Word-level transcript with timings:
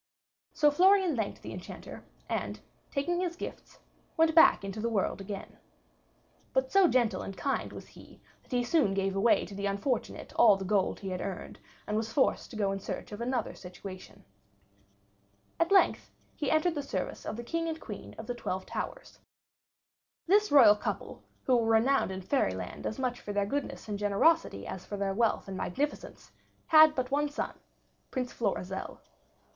So 0.51 0.71
Florian 0.71 1.15
thanked 1.15 1.43
the 1.43 1.53
Enchanter, 1.53 2.03
and 2.27 2.59
taking 2.89 3.19
his 3.19 3.35
gifts, 3.35 3.77
went 4.17 4.33
back 4.33 4.63
into 4.63 4.79
the 4.79 4.89
world 4.89 5.21
again. 5.21 5.59
But 6.53 6.71
so 6.71 6.87
gentle 6.87 7.21
and 7.21 7.37
kind 7.37 7.71
was 7.71 7.89
he 7.89 8.19
that 8.41 8.51
he 8.51 8.63
soon 8.63 8.95
gave 8.95 9.15
away 9.15 9.45
to 9.45 9.53
the 9.53 9.67
unfortunate 9.67 10.33
all 10.37 10.57
the 10.57 10.65
gold 10.65 10.99
he 11.01 11.09
had 11.09 11.21
earned, 11.21 11.59
and 11.85 11.95
was 11.95 12.11
forced 12.11 12.49
to 12.49 12.55
go 12.55 12.71
in 12.71 12.79
search 12.79 13.11
of 13.11 13.21
another 13.21 13.53
situation. 13.53 14.25
At 15.59 15.71
length 15.71 16.09
he 16.35 16.49
entered 16.49 16.73
the 16.73 16.81
service 16.81 17.23
of 17.23 17.37
the 17.37 17.43
King 17.43 17.67
and 17.67 17.79
Queen 17.79 18.15
of 18.17 18.25
the 18.25 18.33
Twelve 18.33 18.65
Towers. 18.65 19.19
This 20.25 20.51
royal 20.51 20.75
couple, 20.75 21.21
who 21.43 21.57
were 21.57 21.73
renowned 21.73 22.09
in 22.09 22.23
Fairyland 22.23 22.87
as 22.87 22.97
much 22.97 23.21
for 23.21 23.33
their 23.33 23.45
goodness 23.45 23.87
and 23.87 23.99
generosity 23.99 24.65
as 24.65 24.83
for 24.83 24.97
their 24.97 25.13
wealth 25.13 25.47
and 25.47 25.55
magnificence, 25.55 26.31
had 26.65 26.95
but 26.95 27.11
one 27.11 27.29
son, 27.29 27.53
Prince 28.09 28.33
Florizel. 28.33 28.99